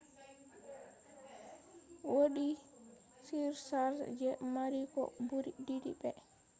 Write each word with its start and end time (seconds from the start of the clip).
wodi 2.13 2.49
surcharge 3.25 4.03
je 4.19 4.29
mari 4.53 4.81
ko 4.93 5.01
buri 5.27 5.51
didi 5.65 5.91
be 6.01 6.11